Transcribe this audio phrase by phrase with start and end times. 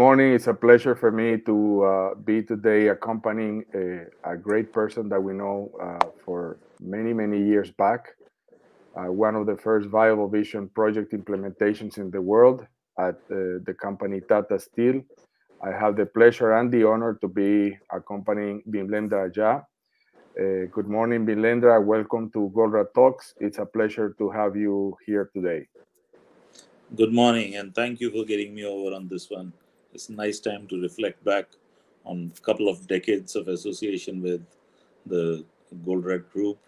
[0.00, 0.32] morning.
[0.32, 5.22] It's a pleasure for me to uh, be today accompanying a, a, great person that
[5.22, 8.08] we know uh, for many, many years back.
[8.96, 12.66] Uh, one of the first viable vision project implementations in the world
[12.98, 15.02] at uh, the company Tata Steel.
[15.62, 19.52] I have the pleasure and the honor to be accompanying Bimlendra Jha.
[19.60, 21.76] Uh, good morning, Bimlendra.
[21.84, 23.34] Welcome to Goldratt Talks.
[23.38, 25.68] It's a pleasure to have you here today.
[26.96, 29.52] Good morning, and thank you for getting me over on this one.
[29.92, 31.46] It's a nice time to reflect back
[32.04, 34.42] on a couple of decades of association with
[35.06, 35.44] the
[35.84, 36.58] Goldratt Group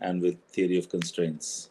[0.00, 1.70] and with Theory of Constraints.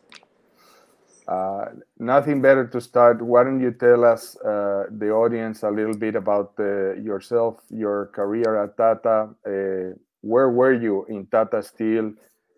[1.28, 1.66] Uh,
[2.00, 3.22] nothing better to start.
[3.22, 8.08] Why don't you tell us, uh, the audience, a little bit about uh, yourself, your
[8.08, 9.30] career at Tata?
[9.46, 12.14] Uh, where were you in Tata Steel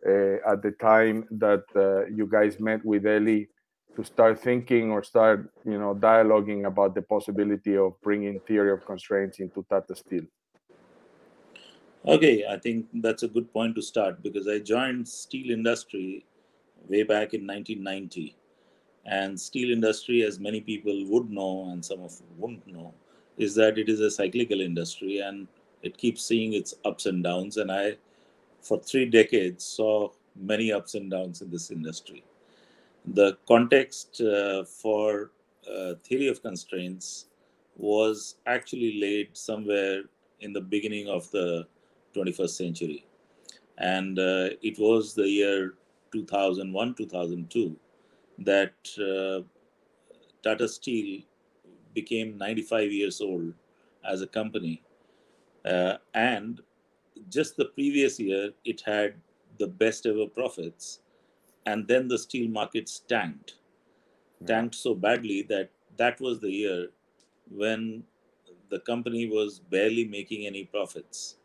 [0.08, 3.46] uh, at the time that uh, you guys met with Eli
[3.96, 8.86] to start thinking or start, you know, dialoguing about the possibility of bringing theory of
[8.86, 10.24] constraints into Tata Steel?
[12.08, 16.26] Okay, I think that's a good point to start because I joined steel industry
[16.88, 18.36] way back in 1990
[19.06, 22.94] and steel industry, as many people would know and some of wouldn't know,
[23.38, 25.48] is that it is a cyclical industry and
[25.82, 27.58] it keeps seeing its ups and downs.
[27.58, 27.98] And I,
[28.62, 32.24] for three decades, saw many ups and downs in this industry.
[33.06, 35.32] The context uh, for
[35.70, 37.26] uh, theory of constraints
[37.76, 40.04] was actually laid somewhere
[40.40, 41.68] in the beginning of the
[42.16, 43.06] 21st century.
[43.78, 45.74] And uh, it was the year
[46.12, 47.76] 2001 2002
[48.40, 49.44] that uh,
[50.44, 51.22] Tata Steel
[51.94, 53.54] became 95 years old
[54.06, 54.84] as a company.
[55.66, 56.62] Uh, and
[57.30, 59.16] just the previous year, it had
[59.60, 61.00] the best ever profits.
[61.66, 63.56] And then the steel markets tanked,
[64.40, 64.46] hmm.
[64.46, 66.88] tanked so badly that that was the year
[67.50, 68.04] when
[68.70, 71.36] the company was barely making any profits.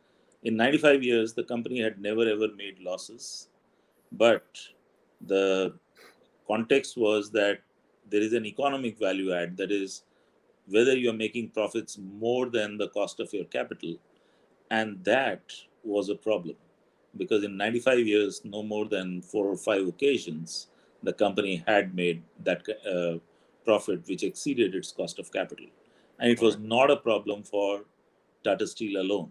[0.45, 3.49] In 95 years, the company had never ever made losses,
[4.13, 4.47] but
[5.21, 5.75] the
[6.47, 7.59] context was that
[8.09, 10.05] there is an economic value add that is
[10.69, 13.97] whether you're making profits more than the cost of your capital
[14.71, 15.53] and that
[15.85, 16.57] was a problem
[17.17, 20.69] because in 95 years no more than four or five occasions
[21.03, 22.63] the company had made that
[22.93, 23.19] uh,
[23.65, 25.67] profit which exceeded its cost of capital.
[26.19, 27.85] And it was not a problem for
[28.45, 29.31] tata steel alone.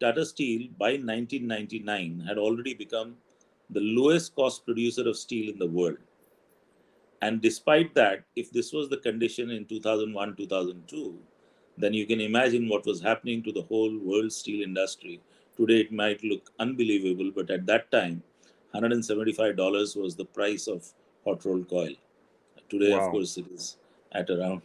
[0.00, 3.16] Tata steel by 1999 had already become
[3.70, 5.98] the lowest cost producer of steel in the world.
[7.22, 11.18] And despite that, if this was the condition in 2001, 2002,
[11.78, 15.20] then you can imagine what was happening to the whole world steel industry.
[15.56, 18.22] Today it might look unbelievable, but at that time,
[18.74, 20.86] $175 was the price of
[21.24, 21.94] hot rolled coil.
[22.68, 23.06] Today, wow.
[23.06, 23.76] of course, it is
[24.12, 24.62] at around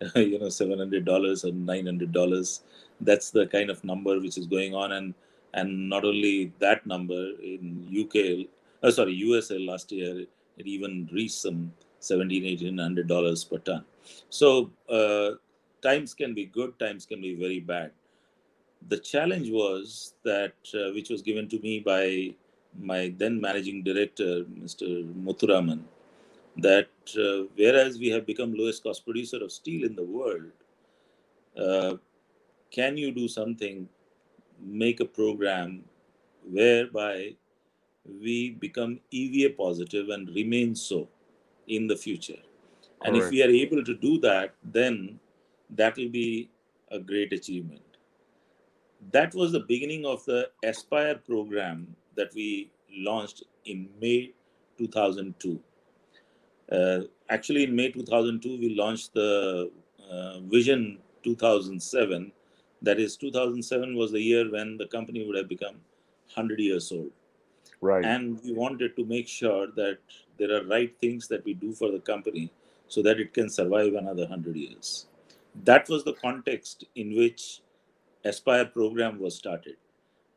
[0.14, 2.60] you know $700 or $900.
[3.00, 5.14] That's the kind of number which is going on, and
[5.52, 8.48] and not only that number in UK,
[8.82, 10.26] uh, sorry, USA last year
[10.56, 13.84] it even reached some 17 1800 dollars per ton
[14.28, 15.30] so uh,
[15.82, 17.90] times can be good times can be very bad
[18.88, 22.34] the challenge was that uh, which was given to me by
[22.78, 24.86] my then managing director mr
[25.26, 25.80] muthuraman
[26.56, 30.50] that uh, whereas we have become lowest cost producer of steel in the world
[31.56, 31.94] uh,
[32.70, 33.88] can you do something
[34.60, 35.84] make a program
[36.50, 37.34] whereby
[38.22, 41.08] we become EVA positive and remain so
[41.66, 42.40] in the future.
[43.04, 45.20] And if we are able to do that, then
[45.70, 46.50] that will be
[46.90, 47.82] a great achievement.
[49.12, 54.32] That was the beginning of the Aspire program that we launched in May
[54.78, 55.60] 2002.
[56.70, 59.70] Uh, actually, in May 2002, we launched the
[60.10, 62.32] uh, Vision 2007.
[62.82, 65.76] That is, 2007 was the year when the company would have become
[66.34, 67.10] 100 years old.
[67.80, 68.04] Right.
[68.04, 69.98] And we wanted to make sure that
[70.38, 72.50] there are right things that we do for the company
[72.88, 75.06] so that it can survive another 100 years.
[75.64, 77.60] That was the context in which
[78.24, 79.76] Aspire program was started.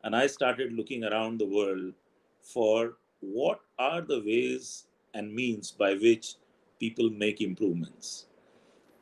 [0.04, 1.94] And I started looking around the world
[2.42, 6.34] for what are the ways and means by which
[6.78, 8.26] people make improvements.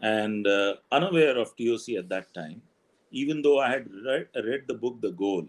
[0.00, 2.62] And uh, unaware of TOC at that time,
[3.10, 5.46] even though I had read, read the book The Goal,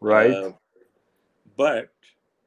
[0.00, 0.30] right?
[0.30, 0.52] Uh,
[1.56, 1.90] but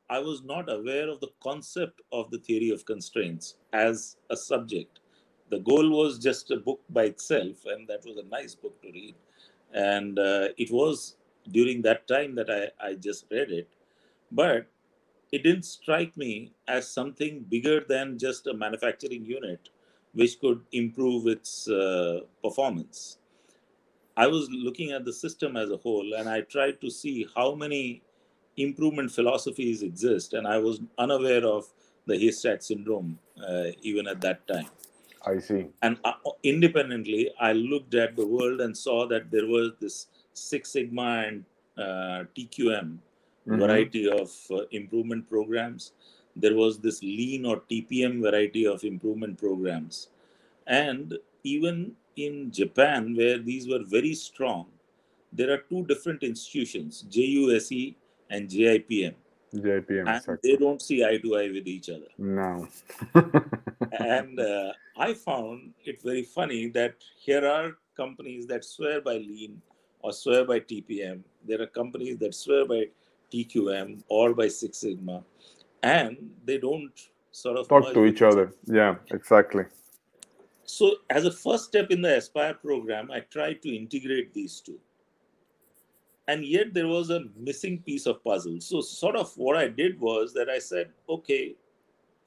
[0.10, 5.00] I was not aware of the concept of the theory of constraints as a subject.
[5.50, 8.92] The goal was just a book by itself, and that was a nice book to
[8.92, 9.16] read.
[9.74, 11.16] And uh, it was
[11.50, 13.68] during that time that I, I just read it.
[14.32, 14.68] But
[15.32, 19.70] it didn't strike me as something bigger than just a manufacturing unit
[20.14, 23.18] which could improve its uh, performance.
[24.18, 27.56] I was looking at the system as a whole and I tried to see how
[27.56, 28.02] many
[28.58, 31.66] improvement philosophies exist, and I was unaware of
[32.06, 34.68] the haystack syndrome uh, even at that time.
[35.26, 35.70] I see.
[35.82, 36.14] And uh,
[36.44, 41.46] independently, I looked at the world and saw that there was this Six Sigma and
[41.78, 43.00] uh, TQM
[43.48, 43.58] Mhm.
[43.60, 45.94] variety of uh, improvement programs.
[46.36, 50.10] There was this lean or TPM variety of improvement programs.
[50.68, 54.68] And even in Japan, where these were very strong,
[55.34, 57.96] there are two different institutions, JUSE
[58.30, 59.16] and JIPM,
[59.54, 60.38] JPM, and exactly.
[60.44, 62.08] they don't see eye to eye with each other.
[62.18, 62.68] No.
[64.00, 69.62] and uh, I found it very funny that here are companies that swear by lean
[70.00, 71.22] or swear by TPM.
[71.48, 72.86] There are companies that swear by
[73.32, 75.24] TQM or by Six Sigma,
[75.84, 76.94] and they don't
[77.32, 78.54] sort of Talk to each other.
[78.66, 79.66] Yeah, exactly.
[80.64, 84.80] So, as a first step in the Aspire program, I tried to integrate these two.
[86.28, 88.62] And yet, there was a missing piece of puzzle.
[88.62, 91.56] So, sort of what I did was that I said, okay,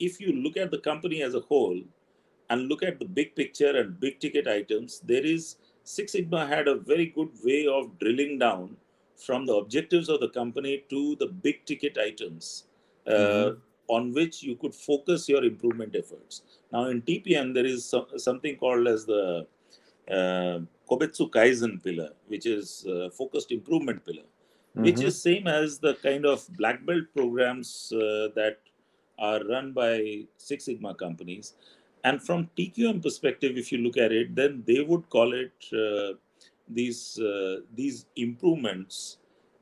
[0.00, 1.80] if you look at the company as a whole
[2.50, 6.66] and look at the big picture and big ticket items, there is Six Sigma had
[6.66, 8.76] a very good way of drilling down
[9.16, 12.64] from the objectives of the company to the big ticket items
[13.06, 13.60] uh, Mhm.
[13.88, 16.42] on which you could focus your improvement efforts.
[16.72, 19.46] Now, in TPM, there is so- something called as the
[20.10, 24.26] uh, Kobetsu Kaizen pillar, which is uh, focused improvement pillar,
[24.86, 25.06] which Mhm.
[25.08, 28.58] is same as the kind of black belt programs uh, that
[29.18, 31.54] are run by Six Sigma companies.
[32.04, 36.14] And from TQM perspective, if you look at it, then they would call it uh,
[36.68, 39.18] these uh, these improvements.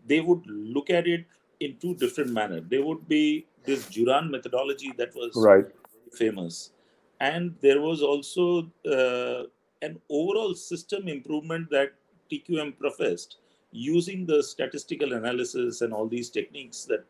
[0.07, 1.25] They would look at it
[1.61, 2.61] in two different manner.
[2.61, 5.67] There would be this Juran methodology that was right.
[6.13, 6.73] famous.
[7.21, 9.45] And there was also uh,
[9.83, 11.93] an overall system improvement that
[12.31, 13.37] TQM professed
[13.73, 17.05] using the statistical analysis and all these techniques that,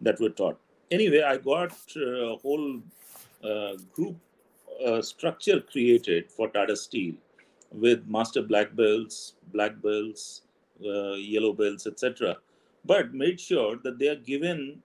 [0.00, 0.58] that were taught.
[0.90, 2.80] Anyway, I got uh, a whole
[3.42, 4.16] uh, group
[4.84, 7.14] uh, structure created for Tata Steel
[7.72, 10.42] with master black belts, black belts,
[10.84, 12.36] uh, yellow belts, etc.
[12.84, 14.82] But made sure that they are given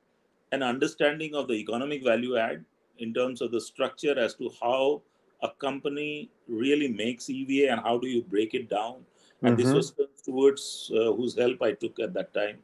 [0.51, 2.65] an understanding of the economic value add
[2.97, 5.01] in terms of the structure as to how
[5.41, 9.05] a company really makes EVA and how do you break it down.
[9.43, 9.75] And this Mhm.
[9.75, 9.93] was
[10.23, 12.57] towards uh, whose help I took at that time.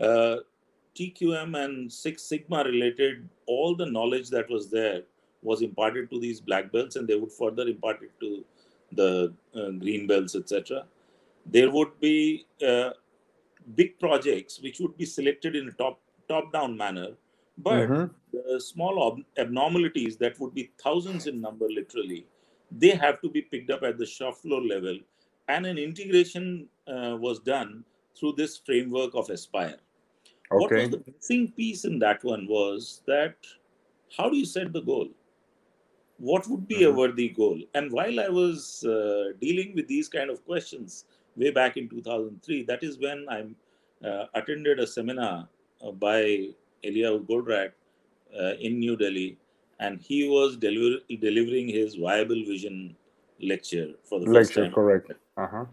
[0.00, 0.36] Uh,
[0.94, 5.02] TQM and Six Sigma related, all the knowledge that was there
[5.42, 8.44] was imparted to these black belts, and they would further impart it to
[8.92, 10.86] the uh, green belts, etc.
[11.46, 12.90] There would be uh,
[13.74, 17.08] big projects which would be selected in a top top down manner,
[17.58, 18.14] but Mhm.
[18.32, 22.26] the small ob- abnormalities that would be thousands in number literally
[22.70, 24.98] they have to be picked up at the shop floor level.
[25.48, 27.84] And an integration uh, was done
[28.18, 29.78] through this framework of aspire.
[30.52, 33.36] What was the missing piece in that one was that
[34.16, 35.08] how do you set the goal?
[36.18, 36.98] What would be a Mhm.
[37.00, 37.60] worthy goal?
[37.74, 41.04] And while i was uh, dealing with these kind of questions
[41.36, 43.40] way back in 2003 that is when i
[44.08, 45.48] uh, attended a seminar
[45.82, 46.48] uh, by
[46.84, 47.72] eliyahu goldratt
[48.40, 49.28] uh, in new delhi
[49.80, 52.96] and he was deliver- delivering his viable vision
[53.40, 55.12] lecture for the first time correct.
[55.36, 55.64] Uh huh.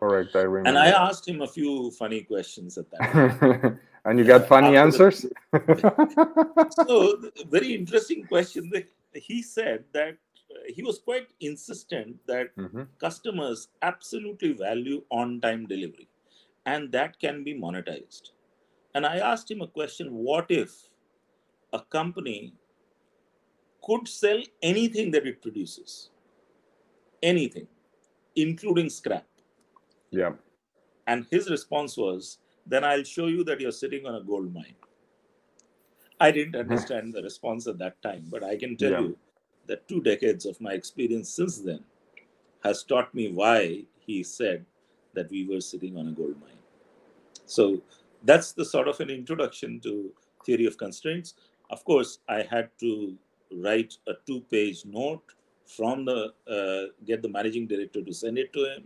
[0.00, 0.34] Correct.
[0.36, 0.68] I remember.
[0.68, 4.76] and i asked him a few funny questions at that time and you got funny
[4.76, 5.26] answers?
[6.86, 8.70] so th- very interesting question
[9.14, 10.14] he said that
[10.54, 12.86] uh, he was quite insistent that Mhm.
[12.98, 16.08] customers absolutely value on time delivery
[16.66, 18.30] and that can be monetized
[18.94, 20.70] and i asked him a question what if
[21.72, 22.52] a company
[23.82, 26.10] could sell anything that it produces
[27.22, 27.66] anything
[28.36, 29.26] including scrap
[30.10, 30.32] Yeah.
[31.06, 34.76] and his response was, then I'll show you that you're sitting on a gold mine.
[36.20, 36.70] I didn't mm-hmm.
[36.70, 39.00] understand the response at that time, but I can tell Yeah.
[39.00, 39.18] you
[39.66, 41.84] that two decades of my experience since then
[42.64, 44.64] has taught me why he said
[45.14, 46.62] that we were sitting on a gold mine.
[47.46, 47.82] So
[48.24, 50.12] that's the sort of an introduction to
[50.44, 51.34] theory of constraints.
[51.70, 53.16] Of course, I had to
[53.52, 55.22] write a two-page note
[55.66, 58.84] from the uh, get the managing director to send it to him.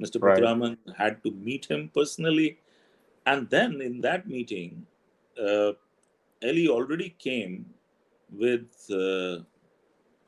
[0.00, 0.20] Mr.
[0.20, 0.38] Right.
[0.38, 2.58] Muthuraman had to meet him personally,
[3.26, 4.86] and then in that meeting,
[5.40, 5.72] uh,
[6.42, 7.66] Ellie already came
[8.32, 9.44] with uh,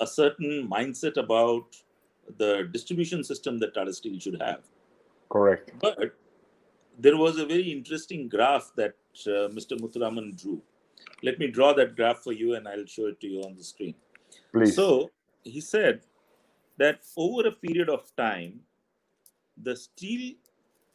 [0.01, 1.77] a certain mindset about
[2.39, 4.61] the distribution system that Tata Steel should have.
[5.29, 5.73] Correct.
[5.81, 6.15] But
[6.99, 8.95] there was a very interesting graph that
[9.27, 9.79] uh, Mr.
[9.81, 10.63] Muthuraman drew.
[11.23, 13.65] let me draw that graph for you and I'll show it to you on the
[13.65, 13.95] screen.
[14.53, 14.81] Please.
[14.81, 15.11] So
[15.45, 16.03] he said
[16.79, 18.61] that over a period of time,
[19.63, 20.35] the steel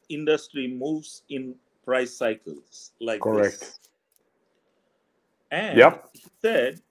[0.09, 1.55] industry moves in
[1.85, 3.31] price cycles like Correct.
[3.31, 3.79] this.
[5.51, 6.09] And Yep.
[6.13, 6.81] he said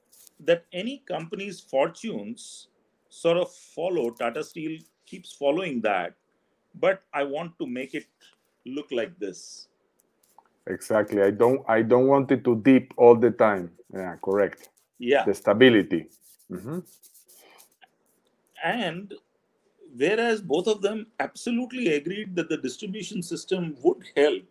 [0.41, 2.69] that any company's fortunes
[3.11, 6.15] sort of follow, Tata Steel keeps following that,
[6.75, 8.07] but I want to make it
[8.67, 9.69] look like this.
[10.67, 11.23] Exactly.
[11.23, 13.73] I don't I don't want it to dip all the time.
[13.93, 14.71] Yeah, correct.
[14.99, 15.25] Yeah.
[15.25, 16.09] The stability.
[16.51, 16.85] Mhm.
[18.63, 19.15] And
[19.97, 24.43] whereas both of them absolutely agreed that the distribution system would help,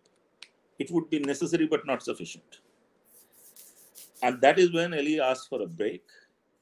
[0.79, 2.59] it would be necessary but not sufficient.
[4.21, 6.03] And that is when Ellie asked for a break.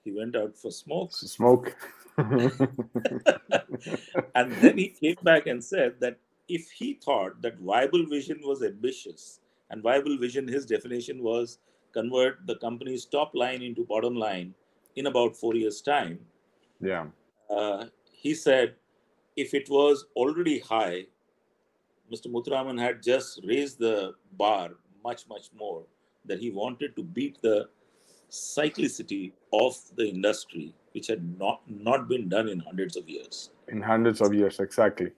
[0.04, 1.18] He went out for smokes.
[1.22, 1.76] Smoke.
[2.18, 2.52] and
[4.62, 9.40] then he came back and said that if he thought that viable vision was ambitious,
[9.70, 11.60] and viable vision, his definition was
[11.94, 14.54] convert the company's top line into bottom line
[14.96, 16.20] in about four years' time,
[16.80, 17.06] yeah.
[17.50, 18.76] uh, he said
[19.36, 21.06] if it was already high,
[22.12, 22.28] Mr.
[22.28, 24.72] Muthuraman had just raised the bar
[25.04, 25.84] much, much more,
[26.26, 27.70] that he wanted to beat the
[28.30, 33.52] cyclicity of the industry, which had not, not been done in hundreds of years.
[33.68, 35.12] In hundreds of years, exactly.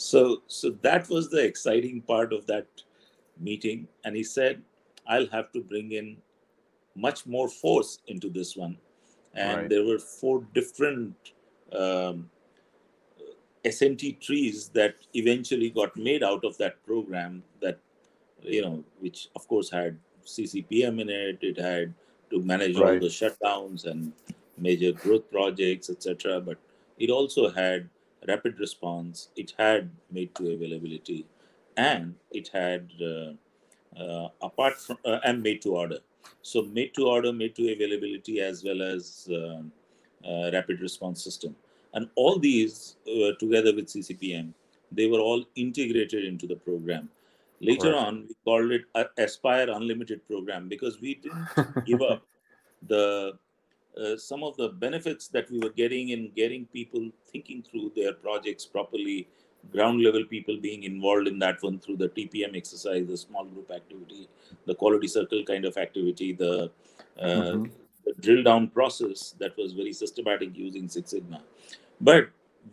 [0.00, 2.66] So, so that was the exciting part of that
[3.38, 3.86] meeting.
[4.04, 4.62] And he said,
[5.06, 6.16] I'll have to bring in
[6.96, 8.78] much more force into this one.
[9.34, 9.68] And Right.
[9.68, 11.14] there were four different
[11.72, 12.30] um,
[13.62, 17.78] S&T trees that eventually got made out of that program that,
[18.42, 21.38] you know, which of course had CCPM in it.
[21.42, 21.92] It had
[22.30, 24.14] to manage all the shutdowns and
[24.56, 26.40] major growth projects, etc.
[26.40, 26.56] But
[26.98, 27.90] it also had
[28.28, 29.28] rapid response.
[29.36, 31.26] It had made to availability,
[31.76, 33.32] and it had uh,
[34.00, 35.98] uh, apart from uh, and made to order.
[36.42, 39.28] So made to order, made to availability, as well as
[40.52, 41.56] rapid response system,
[41.94, 44.52] and all these uh, together with CCPM,
[44.92, 47.08] they were all integrated into the program.
[47.60, 48.06] Later Correct.
[48.06, 48.84] on, we called it
[49.18, 52.22] Aspire Unlimited program because we didn't give up
[52.88, 53.38] the
[53.96, 58.12] uh, some of the benefits that we were getting in getting people thinking through their
[58.12, 59.28] projects properly,
[59.72, 63.70] ground level people being involved in that one through the TPM exercise, the small group
[63.70, 64.28] activity,
[64.66, 66.70] the quality circle kind of activity, the,
[67.18, 67.70] uh, Mhm.
[68.04, 71.42] the drill down process that was very systematic using Six Sigma.
[72.00, 72.30] But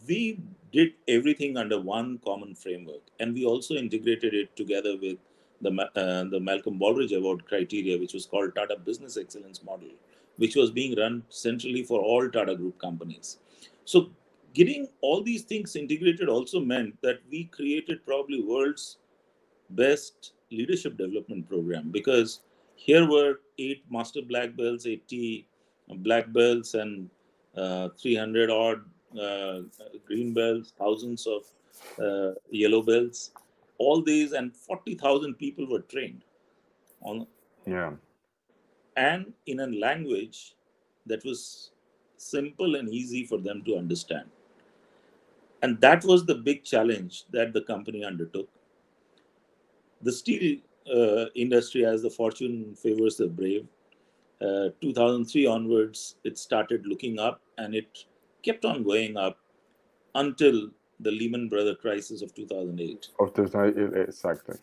[0.07, 0.39] we
[0.71, 5.17] did everything under one common framework, and we also integrated it together with
[5.61, 9.89] the uh, the Malcolm Baldrige Award criteria, which was called Tata Business Excellence Model,
[10.37, 13.37] which was being run centrally for all Tata Group companies.
[13.85, 14.09] So,
[14.53, 18.97] getting all these things integrated also meant that we created probably world's
[19.71, 22.41] best leadership development program because
[22.75, 25.47] here were eight master black belts, 80
[25.97, 27.09] black belts, and
[27.55, 28.81] uh, 300 odd
[29.19, 29.61] uh,
[30.05, 31.43] green belts, thousands of
[31.99, 33.31] uh, yellow belts.
[33.79, 36.23] All these and 40,000 people were trained
[37.01, 37.27] on
[37.65, 37.91] Yeah.
[38.97, 40.55] And in a language
[41.05, 41.71] that was
[42.17, 44.25] simple and easy for them to understand.
[45.61, 48.49] And that was the big challenge that the company undertook.
[50.01, 50.57] The steel
[50.93, 53.67] uh, industry, as the fortune favors the brave,
[54.41, 58.05] uh, 2003 onwards, it started looking up and it
[58.43, 59.39] kept on going up
[60.15, 63.09] until the Lehman Brothers crisis of 2008.
[63.19, 64.57] Of the e, exactly.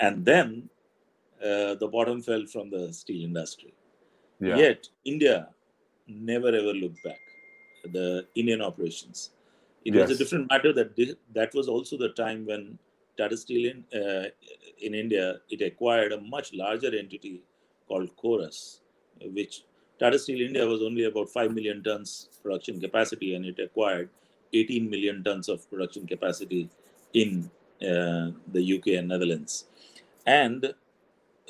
[0.00, 0.68] And then
[1.42, 3.72] uh, the bottom fell from the steel industry.
[4.40, 4.56] Yeah.
[4.56, 5.48] Yet India
[6.06, 7.20] never ever looked back.
[7.92, 9.30] The Indian operations.
[9.84, 12.78] It was a different matter that that was also the time when
[13.16, 14.28] Tata Steel in uh,
[14.80, 17.42] in India it acquired a much larger entity
[17.86, 18.80] called Corus,
[19.32, 19.62] which
[19.98, 24.10] Tata Steel India was only about five million tons production capacity, and it acquired
[24.52, 26.68] 18 million tons of production capacity
[27.12, 27.50] in
[27.82, 29.64] uh, the UK and Netherlands.
[30.26, 30.74] And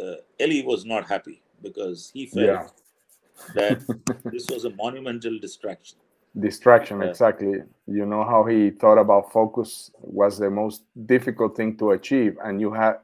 [0.01, 2.67] uh, Ellie was not happy because he felt Yeah.
[3.55, 3.79] that
[4.33, 5.99] this was a monumental distraction.
[6.39, 7.09] Distraction, Yeah.
[7.09, 7.63] exactly.
[7.87, 12.61] You know how he thought about focus was the most difficult thing to achieve, and
[12.61, 12.99] you had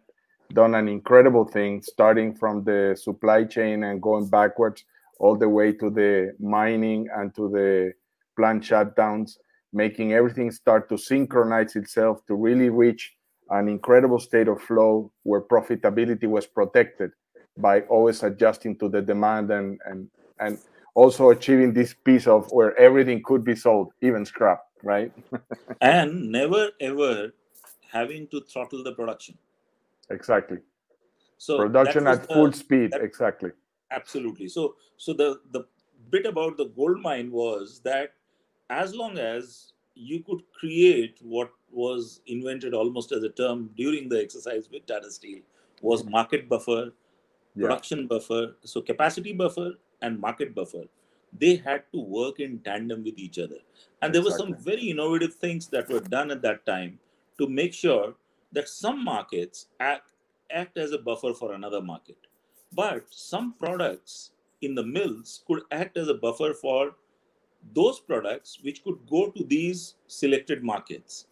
[0.52, 4.84] done an incredible thing starting from the supply chain and going backwards
[5.18, 7.92] all the way to the mining and to the
[8.36, 9.38] plant shutdowns,
[9.72, 13.13] making everything start to synchronize itself to really reach
[13.50, 17.10] an incredible state of flow where profitability was protected
[17.56, 20.08] by always adjusting to the demand and and
[20.40, 20.58] and
[20.94, 25.12] also achieving this piece of where everything could be sold, even scrap, right?
[25.80, 27.32] and never ever
[27.92, 29.36] having to throttle the production.
[30.10, 30.58] Exactly.
[31.38, 33.50] So production at the, full speed, that, exactly.
[33.90, 34.48] Absolutely.
[34.48, 35.66] So so the the
[36.10, 38.14] bit about the gold mine was that
[38.70, 44.20] as long as you could create what was invented almost as a term during the
[44.20, 45.40] exercise with Tata Steel
[45.82, 46.92] was market buffer,
[47.54, 47.62] yeah.
[47.62, 49.72] production buffer, so capacity buffer
[50.02, 50.84] and market buffer.
[51.36, 53.58] They had to work in tandem with each other.
[54.02, 54.52] And there exactly.
[54.52, 56.98] were some very innovative things that were done at that time
[57.38, 58.14] to make sure
[58.52, 60.10] that some markets act,
[60.50, 62.16] act as a buffer for another market.
[62.72, 64.30] But some products
[64.62, 66.94] in the mills could act as a buffer for
[67.72, 71.26] those products which could go to these selected markets.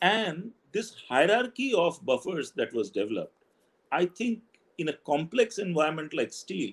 [0.00, 3.34] And this hierarchy of buffers that was developed,
[3.90, 4.40] I think
[4.78, 6.72] in a complex environment like steel,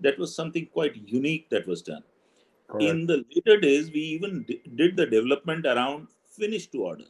[0.00, 2.04] that was something quite unique that was done.
[2.68, 2.84] Correct.
[2.84, 4.44] In the later days, we even
[4.76, 7.06] did the development around finish to order,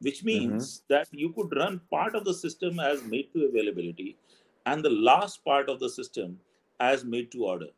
[0.00, 0.26] which mm-hmm.
[0.26, 0.94] means mm-hmm.
[0.94, 4.16] that you could run part of the system as made to availability
[4.66, 6.38] and the last part of the system
[6.80, 7.68] as made to order,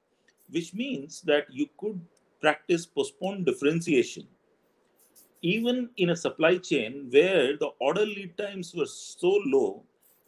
[0.50, 2.00] which means that you could
[2.46, 4.24] practice postponed differentiation.
[5.42, 9.82] Even in a supply chain where the order lead times were so low,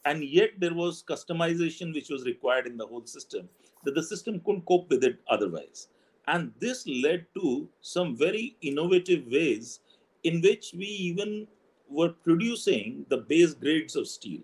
[0.05, 3.49] and yet there was customization which was required in the whole system,
[3.85, 5.89] that the system couldn't cope with it otherwise.
[6.27, 9.79] And this led to some very innovative ways
[10.25, 11.47] in which we even
[11.89, 14.41] were producing the base grades of steel.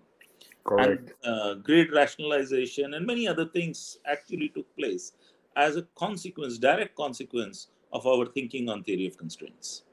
[0.63, 1.11] Correct.
[1.25, 5.11] And uh, grade rationalization and many other things actually took place
[5.55, 9.83] as a consequence, direct consequence of our thinking on theory of constraints.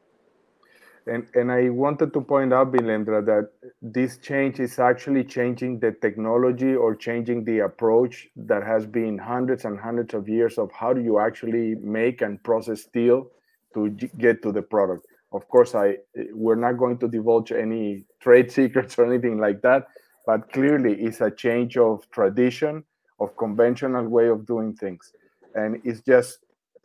[1.07, 3.51] And, and I wanted to point out, Bimlendra, that
[3.81, 9.65] this change is actually changing the technology or changing the approach that has been hundreds
[9.65, 13.29] and hundreds of years of how do you actually make and process steel
[13.75, 15.07] to get to the product.
[15.33, 15.97] Of course, I
[16.35, 19.89] we're not going to divulge any trade secrets or anything like that,
[20.25, 22.85] but clearly it's a change of tradition,
[23.19, 25.13] of conventional way of doing things
[25.55, 26.39] and it's just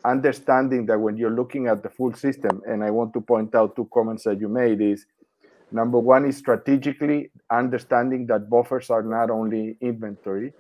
[0.06, 3.75] understanding that when you're looking at the full system and i want to point out
[3.75, 5.06] two comments that you made is
[5.71, 10.53] number one is strategically understanding that buffers are not only inventory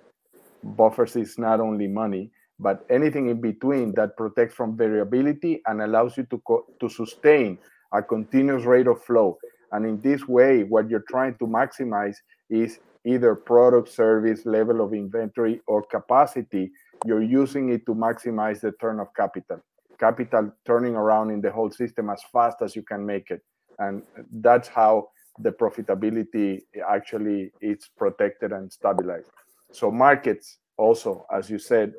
[0.63, 6.17] buffers is not only money but anything in between that protects from variability and allows
[6.17, 7.57] you to co- to sustain
[7.93, 9.37] a continuous rate of flow.
[9.71, 12.15] And in this way what you're trying to maximize
[12.49, 16.71] is either product service level of inventory or capacity
[17.05, 19.59] you're using it to maximize the turn of capital.
[19.99, 23.41] Capital turning around in the whole system as fast as you can make it.
[23.79, 29.29] And that's how the profitability actually is protected and stabilized.
[29.71, 31.93] So markets also as you said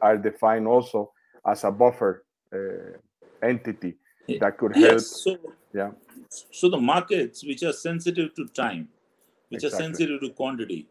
[0.00, 1.12] are defined also
[1.46, 2.98] as a buffer uh,
[3.42, 3.96] entity
[4.40, 4.92] that could help.
[4.92, 5.36] Yes, so,
[5.74, 5.90] yeah.
[6.50, 8.88] So the markets which are sensitive to time
[9.48, 9.84] which exactly.
[9.84, 10.88] are sensitive to quantity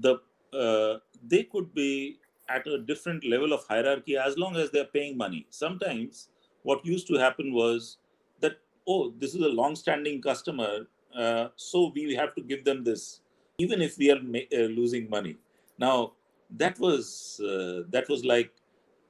[0.00, 0.16] the
[0.52, 2.18] uh, they could be
[2.52, 5.46] at a different level of hierarchy as long as they're paying money.
[5.50, 6.28] Sometimes
[6.62, 7.98] what used to happen was
[8.40, 10.86] that, oh, this is a long standing customer,
[11.16, 13.20] uh, so we have to give them this,
[13.58, 15.36] even if we are ma- uh, losing money.
[15.78, 16.12] Now,
[16.58, 18.50] that was uh, that was like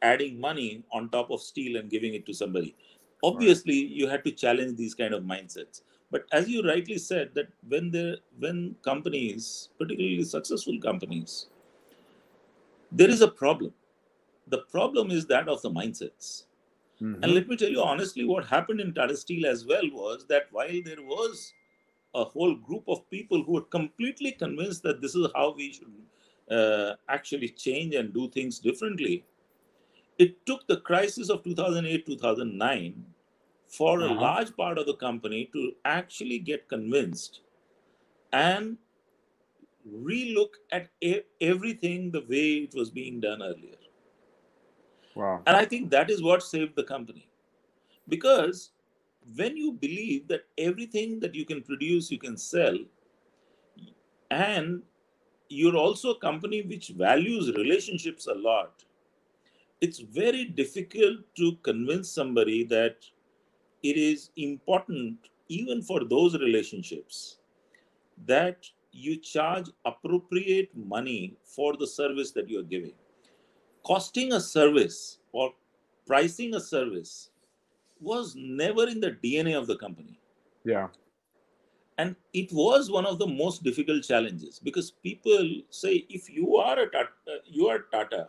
[0.01, 2.75] adding money on top of steel and giving it to somebody.
[3.25, 3.93] Obviously, right.
[3.93, 5.83] you had to challenge these kind of mindsets.
[6.11, 11.47] But as you rightly said, that when the when companies, particularly successful companies,
[12.93, 13.73] there is a problem.
[14.49, 16.45] The problem is that of the mindsets.
[17.01, 17.23] Mm-hmm.
[17.23, 20.45] And let me tell you honestly, what happened in Tata Steel as well was that
[20.51, 21.53] while there was
[22.15, 26.57] a whole group of people who were completely convinced that this is how we should
[26.57, 29.25] uh, actually change and do things differently,
[30.19, 33.05] it took the crisis of 2008 2009
[33.67, 34.13] for uh-huh.
[34.13, 37.41] a large part of the company to actually get convinced
[38.33, 38.77] and
[39.89, 40.89] relook at
[41.41, 43.77] everything the way it was being done earlier.
[45.15, 45.43] Wow.
[45.47, 47.29] And I think that is what saved the company.
[48.09, 48.71] Because
[49.37, 52.79] when you believe that everything that you can produce, you can sell,
[54.31, 54.83] and
[55.49, 58.85] you're also a company which values relationships a lot,
[59.81, 63.05] it's very difficult to convince somebody that
[63.83, 65.19] it is important,
[65.49, 67.39] even for those relationships,
[68.27, 72.93] that you charge appropriate money for the service that you are giving.
[73.85, 75.53] Costing a service or
[76.07, 77.31] pricing a service
[78.01, 80.21] was never in the DNA of the company.
[80.65, 80.89] Yeah.
[81.99, 86.79] And it was one of the most difficult challenges because people say if you are
[86.79, 88.29] a tata, uh, you are Tata,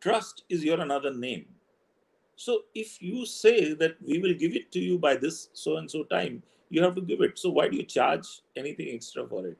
[0.00, 1.46] trust is your another name.
[2.36, 5.90] So if you say that we will give it to you by this so and
[5.90, 7.38] so time, you have to give it.
[7.38, 8.26] So why do you charge
[8.56, 9.58] anything extra for it?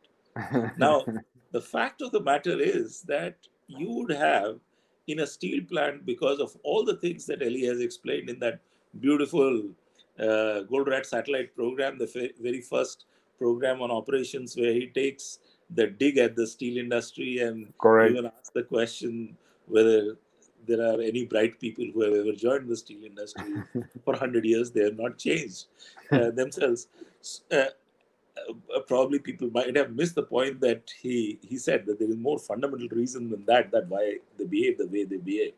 [0.77, 1.05] now,
[1.53, 4.59] the fact of the matter is that you would have
[5.07, 8.61] in a steel plant because of all the things that Ellie has explained in that
[9.01, 9.71] beautiful
[10.19, 13.07] uh, Goldratt satellite program, the very first
[13.39, 15.39] program on operations where he takes
[15.71, 18.13] the dig at the steel industry and Correct.
[18.13, 20.17] even ask the question whether
[20.67, 23.53] there are any bright people who have ever joined the steel industry
[24.05, 25.67] for 100 years they have not changed
[26.13, 26.89] uh, themselves.
[27.51, 27.65] Uh,
[28.75, 32.17] uh, probably people might have missed the point that he he said that there is
[32.17, 35.55] more fundamental reason than that that why they behave the way they behave.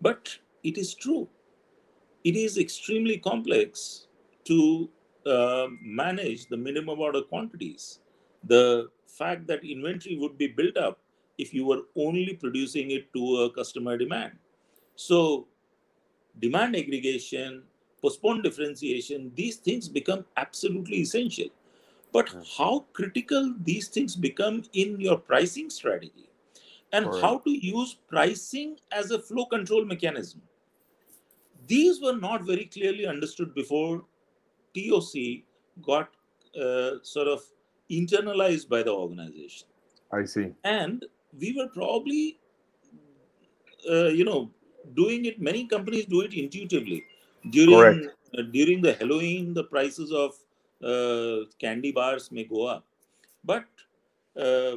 [0.00, 1.28] But it is true.
[2.24, 4.06] It is extremely complex
[4.44, 4.88] to
[5.26, 8.00] uh, manage the minimum order quantities.
[8.44, 10.98] The fact that inventory would be built up
[11.38, 14.32] if you were only producing it to a customer demand.
[14.94, 15.46] So,
[16.40, 17.62] demand aggregation,
[18.00, 21.48] postponed differentiation, these things become absolutely essential.
[22.12, 26.28] But how critical these things become in your pricing strategy
[26.92, 27.20] and Correct.
[27.20, 30.40] how to use pricing as a flow control mechanism.
[31.66, 34.04] These were not very clearly understood before
[34.74, 35.42] TOC
[35.82, 36.08] got
[36.58, 37.42] uh, sort of
[37.90, 39.66] internalized by the organization.
[40.12, 40.54] I see.
[40.64, 41.04] And
[41.38, 42.38] we were probably,
[43.90, 44.50] uh, you know,
[44.94, 45.40] doing it.
[45.40, 47.04] Many companies do it intuitively.
[47.50, 50.34] During uh, during the Halloween, the prices of
[50.82, 52.84] uh, candy bars may go up,
[53.44, 53.64] but
[54.36, 54.76] uh,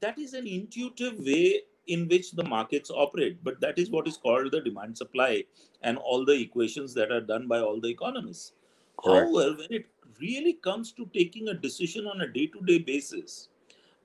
[0.00, 3.42] that is an intuitive way in which the markets operate.
[3.44, 5.44] But that is what is called the demand supply
[5.82, 8.52] and all the equations that are done by all the economists.
[8.96, 9.30] Correct.
[9.30, 9.86] However, when it
[10.20, 13.48] really comes to taking a decision on a day to day basis,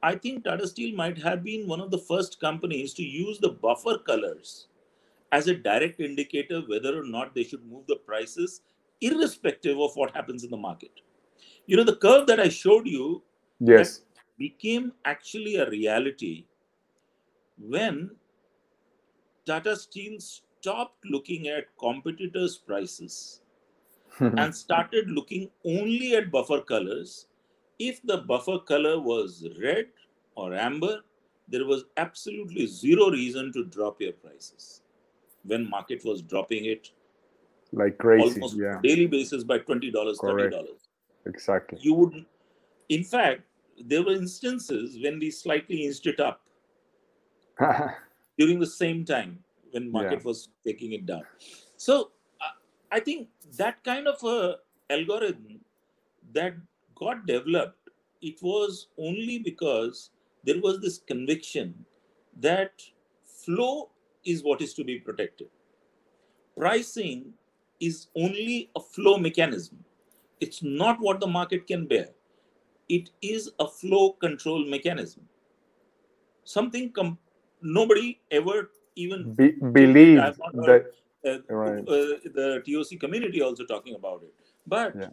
[0.01, 3.49] I think Tata Steel might have been one of the first companies to use the
[3.49, 4.67] buffer colors
[5.31, 8.61] as a direct indicator whether or not they should move the prices,
[9.01, 10.91] irrespective of what happens in the market.
[11.67, 13.23] You know, the curve that I showed you
[13.59, 14.01] Yes.
[14.37, 16.45] became actually a reality
[17.57, 18.15] when
[19.45, 23.41] Tata Steel stopped looking at competitors' prices
[24.37, 27.27] and started looking only at buffer colors.
[27.79, 29.87] If the buffer color was red
[30.35, 31.01] or amber,
[31.47, 34.81] there was absolutely zero reason to drop your prices.
[35.43, 36.91] When market was dropping it
[37.71, 38.41] like crazy.
[38.41, 38.79] almost Yeah.
[38.81, 40.51] daily basis by twenty dollars, $30
[41.25, 41.79] Exactly.
[41.81, 42.25] you would.
[42.89, 43.41] In fact,
[43.85, 46.41] there were instances when we slightly inched it up
[48.37, 51.23] during the same time when market was taking it down.
[51.75, 52.11] So
[52.41, 52.55] uh,
[52.91, 54.57] I think that kind of a
[54.89, 55.59] algorithm
[56.33, 56.55] that
[56.99, 57.89] got developed,
[58.21, 60.11] it was only because
[60.43, 61.73] there was this conviction
[62.39, 62.81] that
[63.23, 63.89] flow
[64.25, 65.47] is what is to be protected.
[66.57, 67.33] Pricing
[67.79, 69.83] is only a flow mechanism.
[70.39, 72.09] It's not what the market can bear.
[72.89, 75.23] It is a flow control mechanism.
[76.43, 77.17] Something com-
[77.61, 80.91] nobody ever even Be- believe I've that
[81.25, 81.79] uh, Right.
[81.81, 84.33] uh, the TOC community also talking about it.
[84.65, 85.09] But Yeah.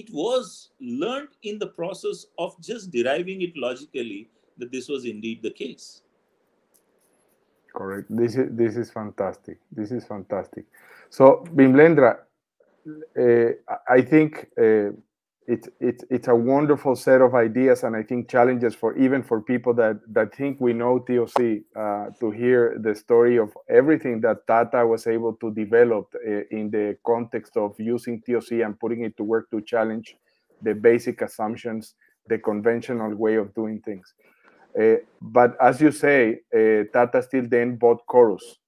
[0.00, 5.42] It was learned in the process of just deriving it logically that this was indeed
[5.42, 6.02] the case.
[7.74, 8.06] Correct.
[8.08, 9.58] This is this is fantastic.
[9.70, 10.64] This is fantastic.
[11.10, 12.18] So, Bimlendra,
[13.24, 14.90] uh, I think uh,
[15.48, 19.40] it's it's it's a wonderful set of ideas, and I think challenges for even for
[19.40, 24.46] people that that think we know TOC uh, to hear the story of everything that
[24.46, 29.16] Tata was able to develop uh, in the context of using TOC and putting it
[29.16, 30.16] to work to challenge
[30.60, 31.94] the basic assumptions,
[32.28, 34.12] the conventional way of doing things.
[34.78, 38.58] Uh, but as you say, uh, Tata Steel then bought Corus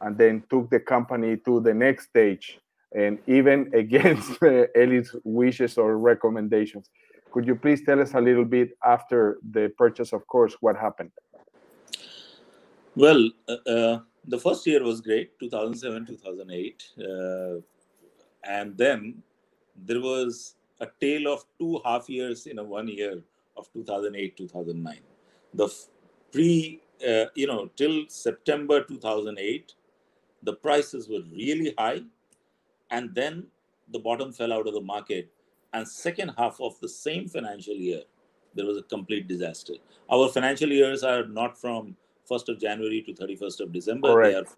[0.00, 2.58] and then took the company to the next stage,
[2.94, 6.90] and even against uh, Ellie's wishes or recommendations.
[7.32, 11.10] Could you please tell us a little bit after the purchase of Corus, what happened?
[12.94, 16.84] Well, uh, uh, the first year was great, 2007, 2008.
[16.96, 17.60] Uh,
[18.44, 19.22] and then
[19.84, 23.20] there was a tale of two half years in a one year
[23.56, 25.00] of 2008, 2009.
[25.54, 25.68] The
[26.30, 29.74] pre, uh, you know, till September 2008,
[30.42, 32.02] the prices were really high.
[32.94, 33.46] And then
[33.92, 35.28] the bottom fell out of the market.
[35.72, 38.02] And second half of the same financial year,
[38.54, 39.74] there was a complete disaster.
[40.10, 41.96] Our financial years are not from
[42.30, 44.08] 1st of January to 31st of December.
[44.22, 44.56] They are Correct.